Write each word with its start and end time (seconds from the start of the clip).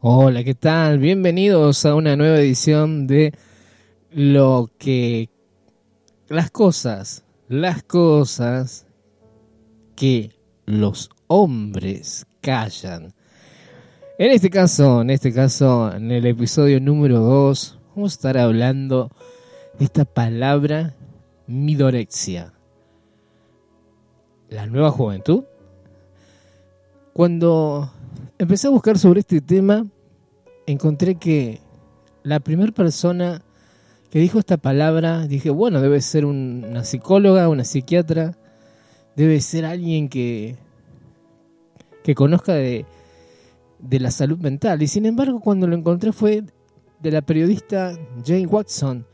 Hola, 0.00 0.44
¿qué 0.44 0.54
tal? 0.54 0.98
Bienvenidos 0.98 1.86
a 1.86 1.94
una 1.94 2.16
nueva 2.16 2.36
edición 2.36 3.06
de 3.06 3.32
lo 4.10 4.70
que 4.78 5.30
las 6.28 6.50
cosas, 6.50 7.24
las 7.48 7.82
cosas 7.82 8.86
que 9.96 10.32
los 10.66 11.08
hombres 11.28 12.26
callan. 12.42 13.14
En 14.18 14.32
este 14.32 14.50
caso, 14.50 15.00
en 15.00 15.08
este 15.08 15.32
caso, 15.32 15.90
en 15.90 16.10
el 16.12 16.26
episodio 16.26 16.78
número 16.78 17.20
2, 17.20 17.78
vamos 17.94 18.12
a 18.12 18.16
estar 18.16 18.36
hablando 18.36 19.10
de 19.78 19.86
esta 19.86 20.04
palabra 20.04 20.94
midorexia. 21.46 22.52
La 24.50 24.66
nueva 24.66 24.90
juventud. 24.90 25.44
Cuando 27.14 27.90
empecé 28.38 28.66
a 28.66 28.70
buscar 28.70 28.98
sobre 28.98 29.20
este 29.20 29.40
tema, 29.40 29.86
encontré 30.66 31.14
que 31.16 31.60
la 32.22 32.40
primera 32.40 32.72
persona 32.72 33.42
que 34.10 34.18
dijo 34.18 34.38
esta 34.38 34.56
palabra, 34.56 35.26
dije, 35.26 35.50
bueno, 35.50 35.80
debe 35.80 36.00
ser 36.00 36.24
una 36.24 36.84
psicóloga, 36.84 37.48
una 37.48 37.64
psiquiatra, 37.64 38.36
debe 39.14 39.40
ser 39.40 39.64
alguien 39.64 40.08
que, 40.08 40.56
que 42.02 42.14
conozca 42.14 42.54
de, 42.54 42.86
de 43.78 44.00
la 44.00 44.10
salud 44.10 44.38
mental. 44.38 44.82
Y 44.82 44.86
sin 44.86 45.06
embargo, 45.06 45.40
cuando 45.40 45.66
lo 45.66 45.76
encontré 45.76 46.12
fue 46.12 46.44
de 47.00 47.10
la 47.10 47.22
periodista 47.22 47.98
Jane 48.24 48.46
Watson, 48.46 49.06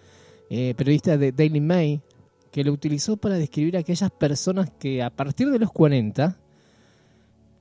eh, 0.51 0.75
periodista 0.77 1.17
de 1.17 1.33
Daily 1.33 1.61
Mail, 1.61 2.01
que 2.51 2.65
lo 2.65 2.73
utilizó 2.73 3.17
para 3.17 3.37
describir 3.37 3.77
a 3.77 3.81
aquellas 3.81 4.11
personas 4.11 4.71
que 4.79 5.03
a 5.03 5.11
partir 5.11 5.51
de 5.51 5.59
los 5.59 5.73
40 5.73 6.39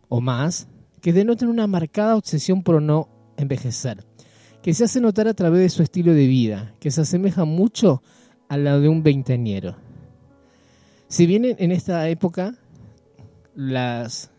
o 0.10 0.20
más, 0.20 0.68
que 1.02 1.14
denotan 1.14 1.48
una 1.48 1.68
marcada 1.68 2.18
obsesión 2.18 2.62
por 2.62 2.82
no 2.82 3.08
envejecer, 3.38 4.06
que 4.62 4.74
se 4.74 4.84
hace 4.84 5.02
notar 5.02 5.28
a 5.28 5.34
través 5.34 5.62
de 5.62 5.70
su 5.70 5.84
estilo 5.84 6.14
de 6.14 6.28
vida, 6.28 6.76
que 6.80 6.92
se 6.92 7.02
asemeja 7.02 7.46
mucho 7.46 8.02
a 8.50 8.58
la 8.58 8.80
de 8.80 8.90
un 8.90 9.04
veinteañero. 9.04 9.76
Si 11.08 11.26
bien 11.26 11.46
en 11.46 11.72
esta 11.72 12.08
época 12.10 12.56
las 13.56 14.32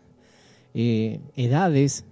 eh, 0.73 1.21
edades 1.35 2.05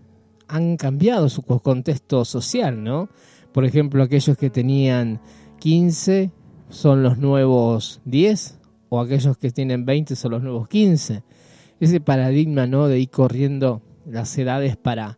han 0.48 0.78
cambiado 0.78 1.30
su 1.30 1.44
contexto 1.44 2.26
social, 2.26 2.84
¿no? 2.84 3.10
Por 3.52 3.66
ejemplo, 3.66 4.04
aquellos 4.04 4.38
que 4.38 4.50
tenían 4.50 5.22
15 5.60 6.32
son 6.70 7.04
los 7.04 7.18
nuevos 7.18 8.02
10 8.06 8.60
o 8.90 9.00
aquellos 9.00 9.38
que 9.38 9.52
tienen 9.52 9.86
20 9.86 10.16
son 10.16 10.32
los 10.32 10.44
nuevos 10.44 10.68
15. 10.68 11.23
Ese 11.80 12.02
paradigma, 12.02 12.68
¿no? 12.68 12.88
De 12.88 13.00
ir 13.00 13.10
corriendo 13.10 13.82
las 14.06 14.38
edades 14.38 14.78
para 14.78 15.18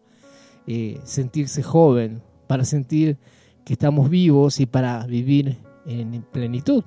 eh, 0.68 1.00
sentirse 1.04 1.64
joven, 1.64 2.22
para 2.48 2.66
sentir 2.66 3.18
que 3.66 3.74
estamos 3.74 4.10
vivos 4.10 4.60
y 4.60 4.66
para 4.66 5.06
vivir 5.06 5.58
en 5.86 6.24
plenitud. 6.32 6.84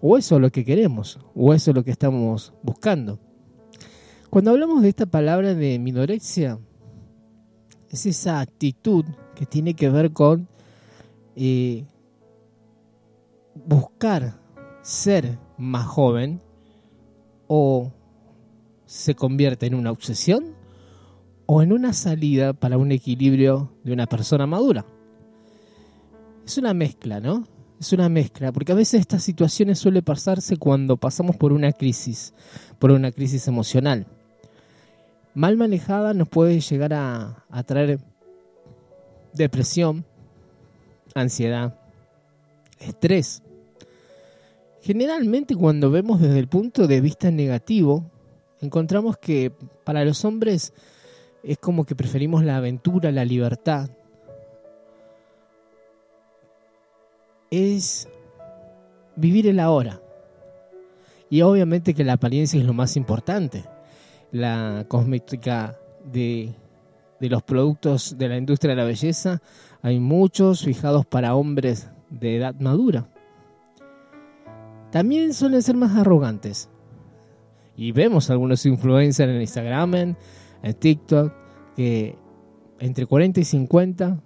O 0.00 0.16
eso 0.16 0.36
es 0.36 0.42
lo 0.42 0.50
que 0.50 0.64
queremos, 0.64 1.18
o 1.34 1.52
eso 1.54 1.70
es 1.70 1.74
lo 1.74 1.84
que 1.84 1.90
estamos 1.90 2.52
buscando. 2.62 3.18
Cuando 4.30 4.50
hablamos 4.50 4.82
de 4.82 4.90
esta 4.90 5.06
palabra 5.06 5.54
de 5.54 5.78
minorexia, 5.78 6.58
es 7.90 8.06
esa 8.06 8.40
actitud 8.40 9.04
que 9.34 9.46
tiene 9.46 9.74
que 9.74 9.88
ver 9.88 10.12
con 10.12 10.48
eh, 11.34 11.84
buscar 13.54 14.38
ser 14.82 15.38
más 15.56 15.86
joven 15.86 16.40
o 17.46 17.92
se 18.84 19.14
convierte 19.14 19.66
en 19.66 19.74
una 19.74 19.90
obsesión 19.90 20.57
o 21.50 21.62
en 21.62 21.72
una 21.72 21.94
salida 21.94 22.52
para 22.52 22.76
un 22.76 22.92
equilibrio 22.92 23.72
de 23.82 23.94
una 23.94 24.06
persona 24.06 24.46
madura. 24.46 24.84
Es 26.44 26.58
una 26.58 26.74
mezcla, 26.74 27.20
¿no? 27.20 27.48
Es 27.80 27.90
una 27.94 28.10
mezcla, 28.10 28.52
porque 28.52 28.72
a 28.72 28.74
veces 28.74 29.00
estas 29.00 29.22
situaciones 29.22 29.78
suele 29.78 30.02
pasarse 30.02 30.58
cuando 30.58 30.98
pasamos 30.98 31.36
por 31.36 31.54
una 31.54 31.72
crisis, 31.72 32.34
por 32.78 32.90
una 32.90 33.12
crisis 33.12 33.48
emocional. 33.48 34.06
Mal 35.32 35.56
manejada 35.56 36.12
nos 36.12 36.28
puede 36.28 36.60
llegar 36.60 36.92
a, 36.92 37.46
a 37.48 37.62
traer 37.62 37.98
depresión, 39.32 40.04
ansiedad, 41.14 41.78
estrés. 42.78 43.42
Generalmente 44.82 45.56
cuando 45.56 45.90
vemos 45.90 46.20
desde 46.20 46.40
el 46.40 46.48
punto 46.48 46.86
de 46.86 47.00
vista 47.00 47.30
negativo, 47.30 48.04
encontramos 48.60 49.16
que 49.16 49.50
para 49.84 50.04
los 50.04 50.26
hombres 50.26 50.74
es 51.42 51.58
como 51.58 51.84
que 51.84 51.94
preferimos 51.94 52.44
la 52.44 52.56
aventura, 52.56 53.12
la 53.12 53.24
libertad. 53.24 53.90
Es 57.50 58.08
vivir 59.16 59.46
el 59.46 59.60
ahora. 59.60 60.00
Y 61.30 61.42
obviamente 61.42 61.94
que 61.94 62.04
la 62.04 62.14
apariencia 62.14 62.60
es 62.60 62.66
lo 62.66 62.72
más 62.72 62.96
importante. 62.96 63.64
La 64.30 64.84
cosmética 64.88 65.78
de, 66.04 66.54
de 67.20 67.28
los 67.28 67.42
productos 67.42 68.16
de 68.18 68.28
la 68.28 68.36
industria 68.36 68.70
de 68.70 68.76
la 68.76 68.84
belleza, 68.84 69.40
hay 69.82 70.00
muchos 70.00 70.64
fijados 70.64 71.06
para 71.06 71.34
hombres 71.34 71.88
de 72.10 72.36
edad 72.36 72.54
madura. 72.60 73.08
También 74.90 75.34
suelen 75.34 75.62
ser 75.62 75.76
más 75.76 75.96
arrogantes. 75.96 76.70
Y 77.76 77.92
vemos 77.92 78.30
algunos 78.30 78.64
influencers 78.66 79.30
en 79.30 79.40
Instagram, 79.40 80.16
en 80.62 80.74
TikTok 80.74 81.32
que 81.76 82.16
entre 82.78 83.06
40 83.06 83.40
y 83.40 83.44
50 83.44 84.22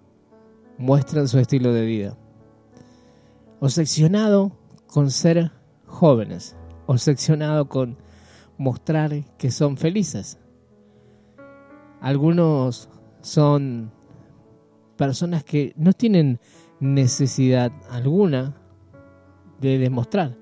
muestran 0.79 1.29
su 1.29 1.39
estilo 1.39 1.73
de 1.73 1.87
vida. 1.87 2.19
Obsesionado 3.61 4.53
con 4.87 5.11
ser 5.11 5.53
jóvenes, 5.87 6.57
obsesionado 6.87 7.69
con 7.69 7.97
mostrar 8.59 9.25
que 9.39 9.51
son 9.51 9.77
felices. 9.77 10.39
Algunos 12.01 12.89
son 13.21 13.93
personas 14.97 15.45
que 15.45 15.73
no 15.77 15.93
tienen 15.93 16.41
necesidad 16.81 17.73
alguna 17.91 18.57
de 19.61 19.79
demostrar, 19.79 20.37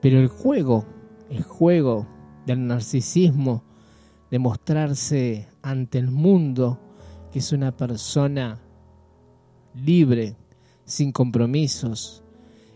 pero 0.00 0.18
el 0.18 0.28
juego, 0.28 0.84
el 1.30 1.42
juego 1.42 2.06
del 2.46 2.66
narcisismo, 2.66 3.64
demostrarse 4.32 5.46
ante 5.60 5.98
el 5.98 6.10
mundo 6.10 6.80
que 7.30 7.40
es 7.40 7.52
una 7.52 7.76
persona 7.76 8.58
libre, 9.74 10.36
sin 10.86 11.12
compromisos 11.12 12.24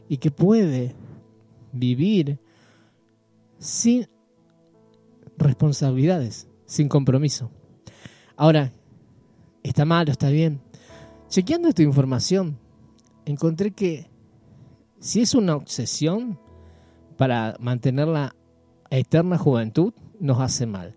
y 0.06 0.18
que 0.18 0.30
puede 0.30 0.94
vivir 1.72 2.38
sin 3.58 4.06
responsabilidades, 5.38 6.46
sin 6.66 6.90
compromiso. 6.90 7.50
Ahora, 8.36 8.70
está 9.62 9.86
mal 9.86 10.06
o 10.10 10.12
está 10.12 10.28
bien. 10.28 10.60
Chequeando 11.30 11.68
esta 11.68 11.82
información, 11.82 12.58
encontré 13.24 13.70
que 13.70 14.10
si 15.00 15.22
es 15.22 15.34
una 15.34 15.56
obsesión 15.56 16.38
para 17.16 17.56
mantener 17.60 18.08
la 18.08 18.36
eterna 18.90 19.38
juventud, 19.38 19.94
nos 20.20 20.38
hace 20.38 20.66
mal. 20.66 20.94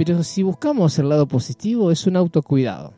Pero 0.00 0.22
si 0.22 0.42
buscamos 0.42 0.98
el 0.98 1.10
lado 1.10 1.28
positivo, 1.28 1.90
es 1.90 2.06
un 2.06 2.16
autocuidado. 2.16 2.94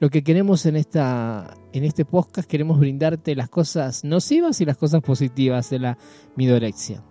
Lo 0.00 0.10
que 0.10 0.24
queremos 0.24 0.66
en, 0.66 0.74
esta, 0.74 1.56
en 1.72 1.84
este 1.84 2.04
podcast, 2.04 2.50
queremos 2.50 2.80
brindarte 2.80 3.36
las 3.36 3.48
cosas 3.48 4.02
nocivas 4.02 4.60
y 4.60 4.64
las 4.64 4.76
cosas 4.76 5.02
positivas 5.02 5.70
de 5.70 5.78
la 5.78 5.98
midorexia. 6.34 7.04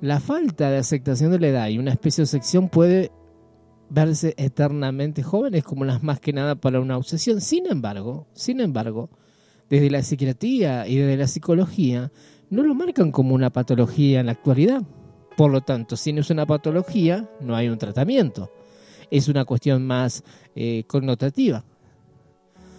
La 0.00 0.20
falta 0.20 0.70
de 0.70 0.76
aceptación 0.76 1.32
de 1.32 1.40
la 1.40 1.48
edad 1.48 1.68
y 1.70 1.78
una 1.80 1.90
especie 1.90 2.22
de 2.22 2.26
sección 2.26 2.68
puede 2.68 3.10
verse 3.88 4.34
eternamente 4.36 5.24
jóvenes 5.24 5.64
como 5.64 5.84
las 5.84 6.04
más 6.04 6.20
que 6.20 6.32
nada 6.32 6.54
para 6.54 6.78
una 6.78 6.96
obsesión. 6.96 7.40
Sin 7.40 7.66
embargo, 7.66 8.28
sin 8.32 8.60
embargo, 8.60 9.10
desde 9.68 9.90
la 9.90 10.04
psiquiatría 10.04 10.86
y 10.86 10.98
desde 10.98 11.16
la 11.16 11.26
psicología 11.26 12.12
no 12.48 12.62
lo 12.62 12.76
marcan 12.76 13.10
como 13.10 13.34
una 13.34 13.50
patología 13.50 14.20
en 14.20 14.26
la 14.26 14.32
actualidad. 14.32 14.84
Por 15.36 15.50
lo 15.50 15.60
tanto, 15.60 15.96
si 15.96 16.12
no 16.12 16.20
es 16.20 16.30
una 16.30 16.46
patología, 16.46 17.28
no 17.40 17.56
hay 17.56 17.68
un 17.68 17.78
tratamiento. 17.78 18.50
Es 19.10 19.28
una 19.28 19.44
cuestión 19.44 19.86
más 19.86 20.22
eh, 20.54 20.84
connotativa. 20.86 21.64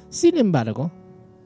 Sin 0.09 0.37
embargo, 0.37 0.91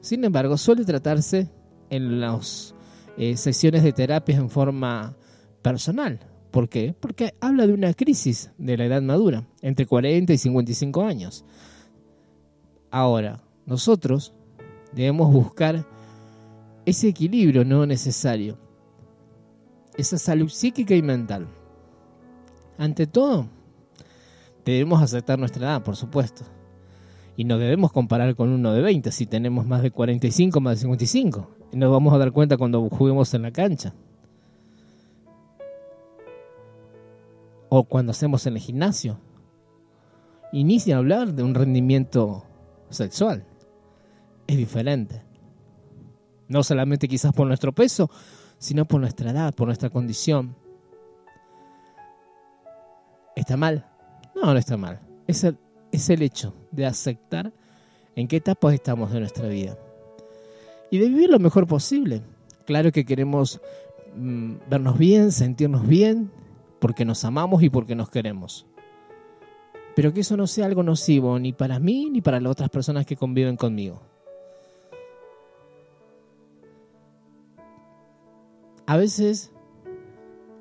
sin 0.00 0.24
embargo, 0.24 0.56
suele 0.56 0.84
tratarse 0.84 1.48
en 1.90 2.20
las 2.20 2.74
eh, 3.16 3.36
sesiones 3.36 3.82
de 3.82 3.92
terapia 3.92 4.36
en 4.36 4.50
forma 4.50 5.16
personal. 5.62 6.20
¿Por 6.50 6.68
qué? 6.68 6.94
Porque 6.98 7.34
habla 7.40 7.66
de 7.66 7.72
una 7.72 7.92
crisis 7.92 8.50
de 8.56 8.76
la 8.76 8.86
edad 8.86 9.02
madura, 9.02 9.46
entre 9.62 9.86
40 9.86 10.32
y 10.32 10.38
55 10.38 11.02
años. 11.04 11.44
Ahora, 12.90 13.42
nosotros 13.66 14.32
debemos 14.92 15.32
buscar 15.32 15.84
ese 16.84 17.08
equilibrio 17.08 17.64
no 17.64 17.84
necesario 17.84 18.58
esa 19.96 20.18
salud 20.18 20.48
psíquica 20.48 20.94
y 20.94 21.02
mental. 21.02 21.46
Ante 22.78 23.06
todo, 23.06 23.48
Debemos 24.66 25.00
aceptar 25.00 25.38
nuestra 25.38 25.64
edad, 25.64 25.82
por 25.84 25.94
supuesto. 25.94 26.42
Y 27.36 27.44
no 27.44 27.56
debemos 27.56 27.92
comparar 27.92 28.34
con 28.34 28.48
uno 28.48 28.72
de 28.72 28.82
20 28.82 29.12
si 29.12 29.24
tenemos 29.24 29.64
más 29.64 29.80
de 29.80 29.92
45, 29.92 30.60
más 30.60 30.78
de 30.78 30.80
55. 30.80 31.48
Y 31.72 31.76
nos 31.76 31.92
vamos 31.92 32.12
a 32.12 32.18
dar 32.18 32.32
cuenta 32.32 32.56
cuando 32.56 32.88
juguemos 32.90 33.32
en 33.32 33.42
la 33.42 33.52
cancha. 33.52 33.94
O 37.68 37.84
cuando 37.84 38.10
hacemos 38.10 38.44
en 38.48 38.54
el 38.54 38.58
gimnasio. 38.58 39.20
Inicia 40.52 40.96
a 40.96 40.98
hablar 40.98 41.32
de 41.32 41.44
un 41.44 41.54
rendimiento 41.54 42.44
sexual. 42.90 43.46
Es 44.48 44.56
diferente. 44.56 45.22
No 46.48 46.64
solamente 46.64 47.06
quizás 47.06 47.32
por 47.32 47.46
nuestro 47.46 47.72
peso, 47.72 48.10
sino 48.66 48.84
por 48.84 49.00
nuestra 49.00 49.30
edad, 49.30 49.54
por 49.54 49.68
nuestra 49.68 49.90
condición. 49.90 50.56
¿Está 53.36 53.56
mal? 53.56 53.86
No, 54.34 54.52
no 54.52 54.58
está 54.58 54.76
mal. 54.76 54.98
Es 55.28 55.44
el, 55.44 55.56
es 55.92 56.10
el 56.10 56.20
hecho 56.20 56.52
de 56.72 56.84
aceptar 56.84 57.52
en 58.16 58.26
qué 58.26 58.38
etapas 58.38 58.74
estamos 58.74 59.12
de 59.12 59.20
nuestra 59.20 59.46
vida. 59.46 59.78
Y 60.90 60.98
de 60.98 61.08
vivir 61.08 61.30
lo 61.30 61.38
mejor 61.38 61.68
posible. 61.68 62.22
Claro 62.64 62.90
que 62.90 63.04
queremos 63.04 63.60
mm, 64.16 64.54
vernos 64.68 64.98
bien, 64.98 65.30
sentirnos 65.30 65.86
bien, 65.86 66.32
porque 66.80 67.04
nos 67.04 67.24
amamos 67.24 67.62
y 67.62 67.70
porque 67.70 67.94
nos 67.94 68.10
queremos. 68.10 68.66
Pero 69.94 70.12
que 70.12 70.22
eso 70.22 70.36
no 70.36 70.48
sea 70.48 70.66
algo 70.66 70.82
nocivo 70.82 71.38
ni 71.38 71.52
para 71.52 71.78
mí 71.78 72.10
ni 72.10 72.20
para 72.20 72.40
las 72.40 72.50
otras 72.50 72.70
personas 72.70 73.06
que 73.06 73.14
conviven 73.14 73.56
conmigo. 73.56 74.02
A 78.86 78.96
veces, 78.96 79.52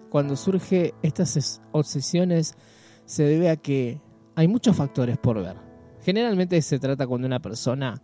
cuando 0.10 0.36
surge 0.36 0.96
estas 1.04 1.62
obsesiones, 1.72 2.56
se 3.06 3.24
debe 3.24 3.50
a 3.50 3.56
que 3.56 4.02
hay 4.36 4.48
muchos 4.48 4.76
factores 4.76 5.18
por 5.18 5.42
ver. 5.42 5.58
Generalmente 6.02 6.60
se 6.62 6.80
trata 6.80 7.06
cuando 7.06 7.28
una 7.28 7.40
persona 7.40 8.02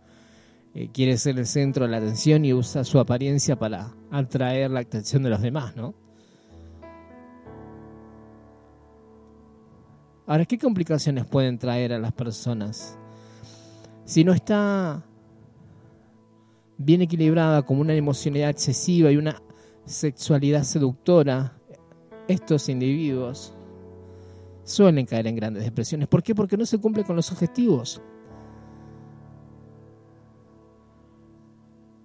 eh, 0.74 0.88
quiere 0.92 1.18
ser 1.18 1.38
el 1.38 1.46
centro 1.46 1.84
de 1.84 1.90
la 1.90 1.98
atención 1.98 2.44
y 2.44 2.54
usa 2.54 2.84
su 2.84 2.98
apariencia 2.98 3.58
para 3.58 3.94
atraer 4.10 4.70
la 4.70 4.80
atención 4.80 5.24
de 5.24 5.30
los 5.30 5.42
demás, 5.42 5.76
¿no? 5.76 5.94
Ahora, 10.26 10.46
¿qué 10.46 10.56
complicaciones 10.56 11.26
pueden 11.26 11.58
traer 11.58 11.92
a 11.92 11.98
las 11.98 12.12
personas? 12.12 12.96
Si 14.04 14.22
no 14.22 14.32
está 14.32 15.04
bien 16.78 17.02
equilibrada 17.02 17.62
como 17.62 17.80
una 17.80 17.94
emocionalidad 17.94 18.50
excesiva 18.50 19.10
y 19.10 19.16
una 19.16 19.42
sexualidad 19.86 20.64
seductora, 20.64 21.58
estos 22.28 22.68
individuos 22.68 23.54
suelen 24.64 25.06
caer 25.06 25.26
en 25.26 25.36
grandes 25.36 25.64
depresiones. 25.64 26.08
¿Por 26.08 26.22
qué? 26.22 26.34
Porque 26.34 26.56
no 26.56 26.66
se 26.66 26.78
cumple 26.78 27.04
con 27.04 27.16
los 27.16 27.30
objetivos. 27.32 28.00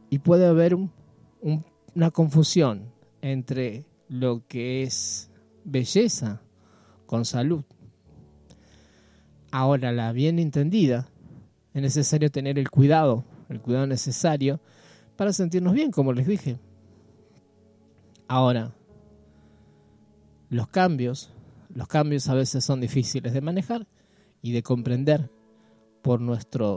Y 0.09 0.19
puede 0.19 0.47
haber 0.47 0.75
una 0.75 2.12
confusión 2.12 2.91
entre 3.21 3.85
lo 4.07 4.44
que 4.47 4.83
es 4.83 5.29
belleza 5.63 6.41
con 7.06 7.25
salud. 7.25 7.63
Ahora, 9.51 9.91
la 9.91 10.12
bien 10.12 10.39
entendida, 10.39 11.09
es 11.74 11.81
necesario 11.81 12.31
tener 12.31 12.57
el 12.57 12.69
cuidado, 12.69 13.25
el 13.50 13.62
cuidado 13.62 13.85
necesario 13.88 14.59
para 15.15 15.33
sentirnos 15.33 15.74
bien, 15.74 15.91
como 15.91 16.13
les 16.13 16.27
dije. 16.27 16.57
Ahora, 18.27 18.74
los 20.50 20.68
cambios, 20.68 21.31
los 21.74 21.88
cambios 21.88 22.27
a 22.27 22.33
veces 22.33 22.65
son 22.65 22.81
difíciles 22.81 23.33
de 23.33 23.41
manejar 23.41 23.88
y 24.41 24.51
de 24.51 24.63
comprender 24.63 25.29
por 26.01 26.19
nuestra 26.19 26.68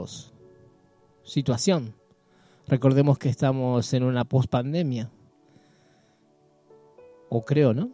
situación. 1.23 1.93
Recordemos 2.67 3.17
que 3.17 3.29
estamos 3.29 3.93
en 3.93 4.03
una 4.03 4.23
pospandemia. 4.23 5.09
O 7.29 7.43
creo, 7.43 7.73
¿no? 7.73 7.89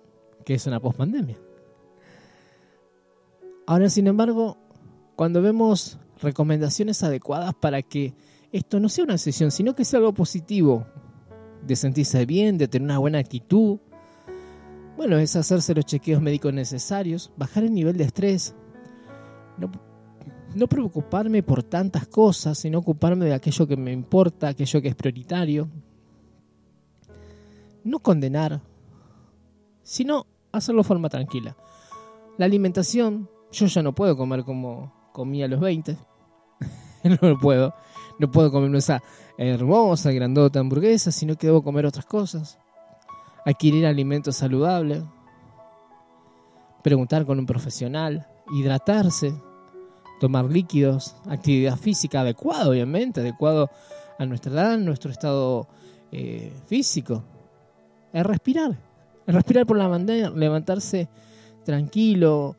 Que 0.45 0.55
es 0.55 0.67
una 0.67 0.79
pospandemia. 0.79 1.37
Ahora, 3.65 3.89
sin 3.89 4.07
embargo, 4.07 4.57
cuando 5.15 5.41
vemos 5.41 5.97
recomendaciones 6.21 7.03
adecuadas 7.03 7.53
para 7.53 7.81
que 7.81 8.13
esto 8.51 8.79
no 8.79 8.89
sea 8.89 9.03
una 9.03 9.17
sesión, 9.17 9.51
sino 9.51 9.75
que 9.75 9.85
sea 9.85 9.99
algo 9.99 10.13
positivo, 10.13 10.85
de 11.65 11.75
sentirse 11.75 12.25
bien, 12.25 12.57
de 12.57 12.67
tener 12.67 12.85
una 12.85 12.99
buena 12.99 13.19
actitud. 13.19 13.79
Bueno, 14.95 15.17
es 15.17 15.35
hacerse 15.35 15.75
los 15.75 15.85
chequeos 15.85 16.21
médicos 16.21 16.53
necesarios, 16.53 17.31
bajar 17.37 17.63
el 17.63 17.73
nivel 17.73 17.97
de 17.97 18.05
estrés, 18.05 18.55
no, 20.55 20.67
preocuparme 20.67 21.43
por 21.43 21.63
tantas 21.63 22.07
cosas, 22.07 22.57
sino 22.57 22.79
ocuparme 22.79 23.25
de 23.25 23.33
aquello 23.33 23.67
que 23.67 23.77
me 23.77 23.91
importa, 23.91 24.49
aquello 24.49 24.81
que 24.81 24.87
es 24.87 24.95
prioritario. 24.95 25.67
No 27.83 27.99
condenar, 27.99 28.61
sino 29.83 30.25
hacerlo 30.51 30.81
de 30.81 30.87
forma 30.87 31.09
tranquila. 31.09 31.55
La 32.37 32.45
alimentación, 32.45 33.29
yo 33.51 33.65
ya 33.67 33.81
no 33.81 33.93
puedo 33.93 34.17
comer 34.17 34.43
como 34.43 34.93
comía 35.13 35.45
a 35.45 35.47
los 35.47 35.59
20, 35.59 35.97
no 37.03 37.17
lo 37.21 37.37
puedo. 37.39 37.73
No 38.19 38.31
puedo 38.31 38.51
comerme 38.51 38.79
esa 38.79 39.01
hermosa, 39.37 40.11
grandota 40.11 40.59
hamburguesa, 40.59 41.11
sino 41.11 41.35
que 41.35 41.47
debo 41.47 41.63
comer 41.63 41.85
otras 41.85 42.05
cosas. 42.05 42.57
Adquirir 43.45 43.85
alimentos 43.85 44.35
saludables. 44.35 45.03
Preguntar 46.83 47.25
con 47.25 47.39
un 47.39 47.45
profesional. 47.45 48.27
Hidratarse. 48.51 49.33
Tomar 50.19 50.45
líquidos. 50.45 51.15
Actividad 51.29 51.77
física 51.77 52.21
adecuada, 52.21 52.69
obviamente. 52.69 53.21
Adecuado 53.21 53.69
a 54.17 54.25
nuestra 54.25 54.51
edad, 54.51 54.73
a 54.73 54.77
nuestro 54.77 55.11
estado 55.11 55.67
eh, 56.11 56.51
físico. 56.65 57.23
Es 58.11 58.25
respirar. 58.25 58.77
Es 59.25 59.35
respirar 59.35 59.65
por 59.65 59.77
la 59.77 59.87
bandera. 59.87 60.29
Levantarse 60.29 61.07
tranquilo. 61.63 62.55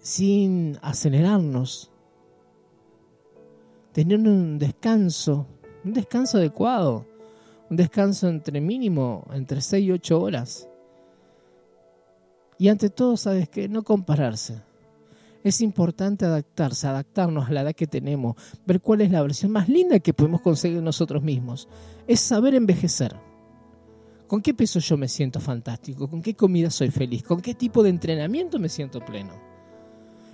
Sin 0.00 0.78
acelerarnos 0.80 1.90
tener 3.92 4.18
un 4.18 4.58
descanso, 4.58 5.46
un 5.84 5.92
descanso 5.92 6.38
adecuado, 6.38 7.06
un 7.70 7.76
descanso 7.76 8.28
entre 8.28 8.60
mínimo, 8.60 9.26
entre 9.32 9.60
6 9.60 9.84
y 9.84 9.92
8 9.92 10.20
horas. 10.20 10.68
Y 12.58 12.68
ante 12.68 12.90
todo, 12.90 13.16
¿sabes 13.16 13.48
qué? 13.48 13.68
No 13.68 13.82
compararse. 13.84 14.62
Es 15.44 15.60
importante 15.60 16.24
adaptarse, 16.24 16.88
adaptarnos 16.88 17.48
a 17.48 17.52
la 17.52 17.60
edad 17.62 17.74
que 17.74 17.86
tenemos, 17.86 18.36
ver 18.66 18.80
cuál 18.80 19.02
es 19.02 19.10
la 19.10 19.22
versión 19.22 19.52
más 19.52 19.68
linda 19.68 20.00
que 20.00 20.12
podemos 20.12 20.40
conseguir 20.40 20.82
nosotros 20.82 21.22
mismos. 21.22 21.68
Es 22.06 22.20
saber 22.20 22.54
envejecer. 22.54 23.14
¿Con 24.26 24.42
qué 24.42 24.52
peso 24.52 24.80
yo 24.80 24.96
me 24.96 25.08
siento 25.08 25.40
fantástico? 25.40 26.10
¿Con 26.10 26.20
qué 26.20 26.34
comida 26.34 26.70
soy 26.70 26.90
feliz? 26.90 27.22
¿Con 27.22 27.40
qué 27.40 27.54
tipo 27.54 27.82
de 27.82 27.90
entrenamiento 27.90 28.58
me 28.58 28.68
siento 28.68 29.00
pleno? 29.00 29.47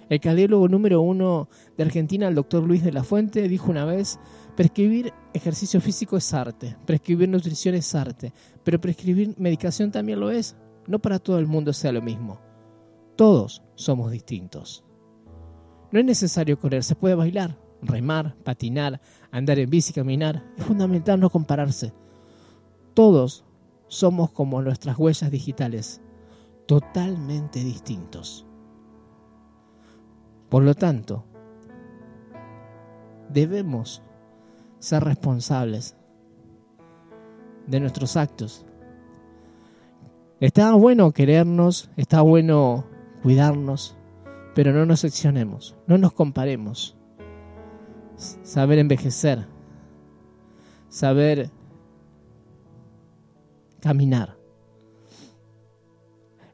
El 0.09 0.21
cardiólogo 0.21 0.69
número 0.69 1.01
uno 1.01 1.49
de 1.77 1.85
Argentina, 1.85 2.29
el 2.29 2.35
doctor 2.35 2.63
Luis 2.63 2.85
de 2.85 2.93
la 2.93 3.05
Fuente, 3.05 3.49
dijo 3.49 3.71
una 3.71 3.85
vez, 3.85 4.19
prescribir 4.57 5.13
ejercicio 5.33 5.81
físico 5.81 6.17
es 6.17 6.33
arte, 6.35 6.77
prescribir 6.87 7.29
nutrición 7.29 7.75
es 7.75 7.95
arte, 7.95 8.33
pero 8.63 8.81
prescribir 8.81 9.35
medicación 9.39 9.91
también 9.91 10.21
lo 10.21 10.31
es. 10.31 10.57
No 10.87 10.99
para 10.99 11.19
todo 11.19 11.39
el 11.39 11.47
mundo 11.47 11.73
sea 11.73 11.93
lo 11.93 12.03
mismo. 12.03 12.41
Todos 13.17 13.63
somos 13.75 14.11
distintos. 14.11 14.85
No 15.91 16.01
es 16.01 16.05
necesario 16.05 16.59
correr, 16.59 16.85
se 16.85 16.97
puede 16.97 17.15
bailar, 17.15 17.59
remar, 17.81 18.37
patinar, 18.45 19.01
andar 19.31 19.59
en 19.59 19.71
bici, 19.71 19.93
caminar. 19.93 20.45
Es 20.59 20.65
fundamental 20.65 21.21
no 21.21 21.31
compararse. 21.31 21.95
Todos 22.93 23.45
somos 23.89 24.31
como 24.33 24.61
nuestras 24.61 24.99
huellas 24.99 25.31
digitales, 25.31 26.03
totalmente 26.67 27.63
distintos. 27.63 28.47
Por 30.49 30.63
lo 30.63 30.75
tanto, 30.75 31.25
debemos 33.29 34.03
ser 34.79 35.03
responsables 35.03 35.97
de 37.67 37.81
nuestros 37.81 38.17
actos. 38.17 38.67
Está 40.41 40.75
bueno 40.75 41.13
querernos, 41.13 41.91
está 41.97 42.21
bueno 42.21 42.85
cuidarnos, 43.23 43.97
pero 44.55 44.73
no 44.73 44.85
nos 44.87 45.01
seccionemos, 45.01 45.77
no 45.87 45.99
nos 45.99 46.13
comparemos. 46.13 46.97
Saber 48.17 48.79
envejecer, 48.79 49.47
saber 50.89 51.51
caminar. 53.81 54.37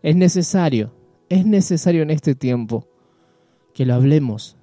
Es 0.02 0.16
necesario, 0.16 0.92
es 1.28 1.44
necesario 1.44 2.02
en 2.02 2.10
este 2.10 2.34
tiempo 2.34 2.89
que 3.80 3.86
lo 3.86 3.94
hablemos, 3.94 4.58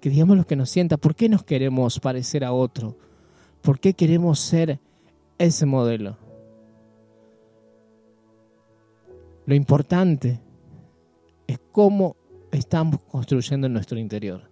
que 0.00 0.10
digamos 0.10 0.36
lo 0.36 0.46
que 0.46 0.54
nos 0.54 0.70
sienta, 0.70 0.96
por 0.96 1.16
qué 1.16 1.28
nos 1.28 1.42
queremos 1.42 1.98
parecer 1.98 2.44
a 2.44 2.52
otro, 2.52 2.96
por 3.62 3.80
qué 3.80 3.94
queremos 3.94 4.38
ser 4.38 4.78
ese 5.38 5.66
modelo. 5.66 6.16
Lo 9.44 9.56
importante 9.56 10.40
es 11.48 11.58
cómo 11.72 12.14
estamos 12.52 13.00
construyendo 13.10 13.66
en 13.66 13.72
nuestro 13.72 13.98
interior. 13.98 14.48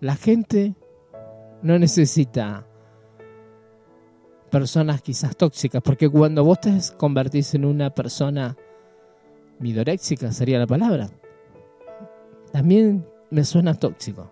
La 0.00 0.16
gente 0.16 0.74
no 1.62 1.78
necesita 1.78 2.66
personas 4.50 5.00
quizás 5.00 5.36
tóxicas, 5.36 5.80
porque 5.80 6.08
cuando 6.08 6.42
vos 6.42 6.60
te 6.60 6.76
convertís 6.96 7.54
en 7.54 7.64
una 7.64 7.90
persona 7.90 8.56
midoréxica, 9.60 10.32
sería 10.32 10.58
la 10.58 10.66
palabra, 10.66 11.08
también 12.52 13.06
me 13.30 13.44
suena 13.44 13.74
tóxico, 13.74 14.30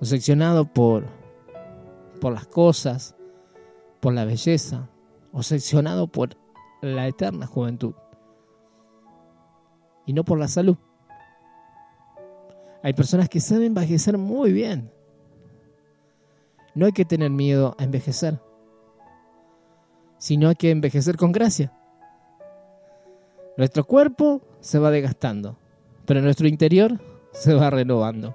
obsesionado 0.00 0.64
por, 0.64 1.04
por 2.20 2.32
las 2.32 2.46
cosas, 2.46 3.16
por 4.00 4.12
la 4.12 4.24
belleza, 4.24 4.88
obsesionado 5.32 6.06
por 6.06 6.36
la 6.82 7.06
eterna 7.06 7.46
juventud 7.46 7.94
y 10.06 10.12
no 10.12 10.24
por 10.24 10.38
la 10.38 10.48
salud. 10.48 10.76
Hay 12.82 12.92
personas 12.94 13.28
que 13.28 13.40
saben 13.40 13.64
envejecer 13.64 14.18
muy 14.18 14.52
bien. 14.52 14.90
No 16.74 16.86
hay 16.86 16.92
que 16.92 17.04
tener 17.04 17.30
miedo 17.30 17.76
a 17.78 17.84
envejecer, 17.84 18.40
sino 20.18 20.48
hay 20.48 20.56
que 20.56 20.70
envejecer 20.70 21.16
con 21.16 21.30
gracia. 21.30 21.72
Nuestro 23.56 23.84
cuerpo 23.84 24.40
se 24.60 24.78
va 24.78 24.90
desgastando, 24.90 25.58
pero 26.06 26.20
nuestro 26.20 26.48
interior 26.48 27.00
se 27.32 27.54
va 27.54 27.70
renovando. 27.70 28.34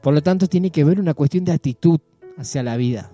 Por 0.00 0.14
lo 0.14 0.22
tanto, 0.22 0.46
tiene 0.46 0.70
que 0.70 0.84
ver 0.84 1.00
una 1.00 1.14
cuestión 1.14 1.44
de 1.44 1.52
actitud 1.52 2.00
hacia 2.36 2.62
la 2.62 2.76
vida. 2.76 3.10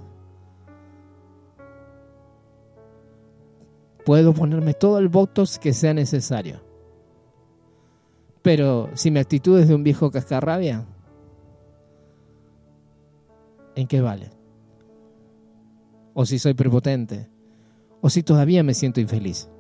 Puedo 4.05 4.33
ponerme 4.33 4.73
todo 4.73 4.99
el 4.99 5.09
botox 5.09 5.59
que 5.59 5.75
sea 5.75 5.93
necesario. 5.93 6.63
Pero 8.41 8.89
si 8.95 9.11
mi 9.11 9.19
actitud 9.19 9.59
es 9.59 9.69
de 9.69 9.75
un 9.75 9.85
viejo 9.85 10.11
cascarrabia, 10.11 10.87
¿en 13.75 13.87
qué 13.87 14.01
vale? 14.01 14.31
O 16.15 16.25
si 16.25 16.39
soy 16.39 16.55
prepotente, 16.55 17.29
o 18.01 18.09
si 18.09 18.23
todavía 18.23 18.63
me 18.63 18.73
siento 18.73 19.01
infeliz. 19.01 19.51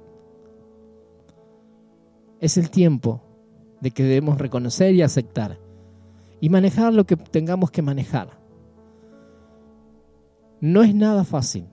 Es 2.40 2.56
el 2.56 2.70
tiempo 2.70 3.27
de 3.80 3.90
que 3.90 4.02
debemos 4.02 4.38
reconocer 4.38 4.94
y 4.94 5.02
aceptar 5.02 5.58
y 6.40 6.48
manejar 6.48 6.92
lo 6.92 7.04
que 7.04 7.16
tengamos 7.16 7.70
que 7.70 7.82
manejar. 7.82 8.38
No 10.60 10.82
es 10.82 10.94
nada 10.94 11.24
fácil, 11.24 11.66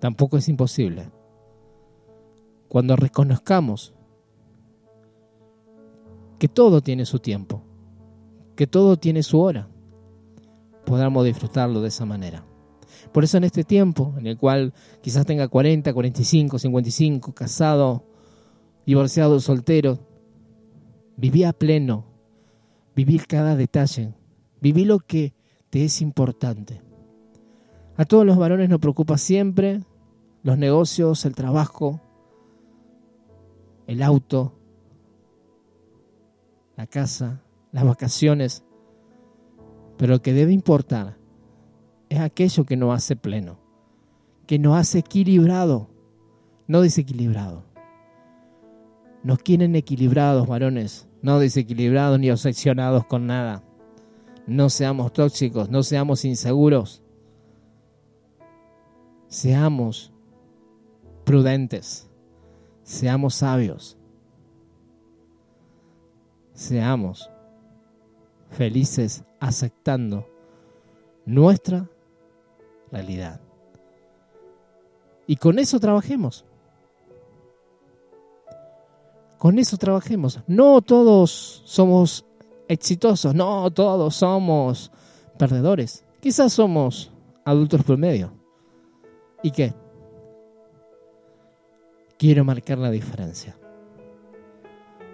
tampoco 0.00 0.36
es 0.36 0.48
imposible. 0.48 1.10
Cuando 2.68 2.96
reconozcamos 2.96 3.94
que 6.38 6.48
todo 6.48 6.80
tiene 6.80 7.04
su 7.04 7.18
tiempo, 7.20 7.62
que 8.56 8.66
todo 8.66 8.96
tiene 8.96 9.22
su 9.22 9.40
hora, 9.40 9.68
podamos 10.84 11.24
disfrutarlo 11.24 11.80
de 11.80 11.88
esa 11.88 12.04
manera. 12.04 12.44
Por 13.12 13.24
eso 13.24 13.36
en 13.36 13.44
este 13.44 13.64
tiempo, 13.64 14.14
en 14.18 14.26
el 14.26 14.36
cual 14.36 14.72
quizás 15.00 15.26
tenga 15.26 15.48
40, 15.48 15.92
45, 15.92 16.58
55, 16.58 17.32
casado, 17.34 18.04
divorciado, 18.86 19.38
soltero, 19.40 19.98
viví 21.22 21.44
a 21.44 21.52
pleno, 21.52 22.04
vivir 22.96 23.28
cada 23.28 23.54
detalle, 23.54 24.12
viví 24.60 24.84
lo 24.84 24.98
que 24.98 25.32
te 25.70 25.84
es 25.84 26.02
importante. 26.02 26.82
A 27.96 28.04
todos 28.04 28.26
los 28.26 28.36
varones 28.36 28.68
nos 28.68 28.80
preocupa 28.80 29.16
siempre 29.18 29.84
los 30.42 30.58
negocios, 30.58 31.24
el 31.24 31.36
trabajo, 31.36 32.00
el 33.86 34.02
auto, 34.02 34.58
la 36.76 36.88
casa, 36.88 37.40
las 37.70 37.84
vacaciones. 37.84 38.64
Pero 39.98 40.14
lo 40.14 40.22
que 40.22 40.32
debe 40.32 40.52
importar 40.52 41.18
es 42.08 42.18
aquello 42.18 42.64
que 42.64 42.76
nos 42.76 42.96
hace 42.96 43.14
pleno, 43.14 43.60
que 44.48 44.58
nos 44.58 44.76
hace 44.76 44.98
equilibrado, 44.98 45.88
no 46.66 46.80
desequilibrado. 46.80 47.71
Nos 49.24 49.38
quieren 49.38 49.76
equilibrados, 49.76 50.46
varones, 50.48 51.08
no 51.22 51.38
desequilibrados 51.38 52.18
ni 52.18 52.30
obsesionados 52.30 53.06
con 53.06 53.26
nada. 53.26 53.62
No 54.46 54.70
seamos 54.70 55.12
tóxicos, 55.12 55.70
no 55.70 55.82
seamos 55.82 56.24
inseguros. 56.24 57.02
Seamos 59.28 60.12
prudentes, 61.24 62.10
seamos 62.82 63.36
sabios 63.36 63.96
seamos 66.54 67.30
felices 68.50 69.24
aceptando 69.40 70.28
nuestra 71.24 71.88
realidad. 72.90 73.40
Y 75.26 75.36
con 75.36 75.58
eso 75.58 75.80
trabajemos. 75.80 76.44
Con 79.42 79.58
eso 79.58 79.76
trabajemos. 79.76 80.38
No 80.46 80.82
todos 80.82 81.62
somos 81.66 82.24
exitosos, 82.68 83.34
no 83.34 83.68
todos 83.72 84.14
somos 84.14 84.92
perdedores. 85.36 86.04
Quizás 86.20 86.52
somos 86.52 87.10
adultos 87.44 87.82
promedio. 87.82 88.32
¿Y 89.42 89.50
qué? 89.50 89.74
Quiero 92.16 92.44
marcar 92.44 92.78
la 92.78 92.92
diferencia 92.92 93.56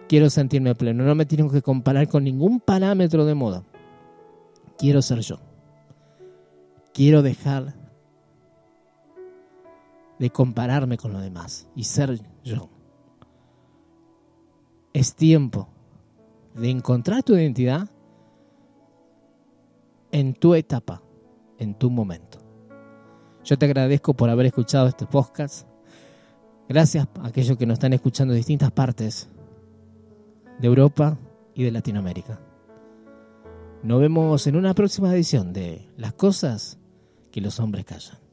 quiero 0.09 0.31
sentirme 0.31 0.75
pleno. 0.75 1.05
No 1.05 1.15
me 1.15 1.27
tengo 1.27 1.51
que 1.51 1.63
comparar 1.63 2.09
con 2.09 2.25
ningún 2.25 2.59
parámetro 2.61 3.25
de 3.25 3.35
moda. 3.35 3.63
Quiero 4.77 5.03
ser 5.03 5.21
yo. 5.21 5.39
Quiero 6.93 7.23
dejar 7.23 7.75
de 10.19 10.31
compararme 10.31 10.97
con 10.97 11.13
los 11.13 11.23
demás 11.23 11.69
y 11.77 11.85
ser 11.85 12.21
yo. 12.43 12.71
Es 14.99 15.15
tiempo 15.15 15.69
de 16.57 16.71
encontrar 16.71 17.23
tu 17.23 17.37
identidad 17.37 17.89
en 20.11 20.35
tu 20.35 20.57
etapa, 20.57 21.05
en 21.57 21.79
tu 21.79 21.89
momento. 21.89 22.41
Yo 23.45 23.57
te 23.57 23.67
agradezco 23.67 24.15
por 24.15 24.29
haber 24.29 24.47
escuchado 24.47 24.89
este 24.89 25.07
podcast. 25.07 25.69
Gracias 26.69 27.07
a 27.15 27.29
aquellos 27.29 27.57
que 27.57 27.65
nos 27.65 27.75
están 27.75 27.93
escuchando 27.93 28.33
de 28.33 28.39
distintas 28.39 28.73
partes 28.73 29.29
de 30.59 30.67
Europa 30.67 31.17
y 31.55 31.63
de 31.63 31.71
Latinoamérica. 31.71 32.41
Nos 33.85 34.01
vemos 34.01 34.49
en 34.49 34.57
una 34.57 34.75
próxima 34.75 35.15
edición 35.15 35.53
de 35.53 35.89
Las 35.97 36.15
cosas 36.15 36.77
que 37.31 37.41
los 37.41 37.61
hombres 37.61 37.85
callan. 37.85 38.28